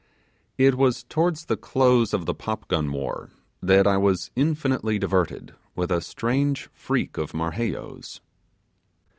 [0.57, 3.29] It was towards the close of the pop gun war,
[3.61, 8.19] that I was infinitely diverted with a strange freak of Marheyo's.